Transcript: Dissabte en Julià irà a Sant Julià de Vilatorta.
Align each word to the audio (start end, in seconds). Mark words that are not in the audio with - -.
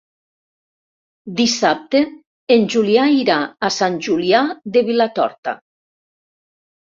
Dissabte 1.41 1.99
en 2.55 2.65
Julià 2.75 3.03
irà 3.17 3.37
a 3.69 3.71
Sant 3.77 3.99
Julià 4.07 4.41
de 4.77 4.83
Vilatorta. 4.89 5.53